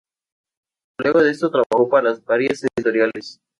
[0.97, 3.39] Luego de esto trabajó para varias editoriales.